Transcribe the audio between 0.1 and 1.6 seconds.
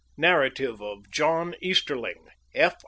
NARRATIVE OF JOHN